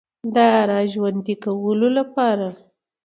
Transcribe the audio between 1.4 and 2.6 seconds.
کولو لپاره